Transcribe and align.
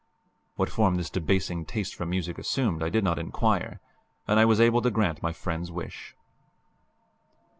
What 0.55 0.71
form 0.71 0.95
this 0.95 1.11
debasing 1.11 1.63
taste 1.63 1.93
for 1.93 2.07
music 2.07 2.39
assumed 2.39 2.81
I 2.81 2.89
did 2.89 3.03
not 3.03 3.19
inquire; 3.19 3.79
and 4.27 4.39
I 4.39 4.45
was 4.45 4.59
able 4.59 4.81
to 4.81 4.89
grant 4.89 5.21
my 5.21 5.31
friend's 5.31 5.71
wish. 5.71 6.15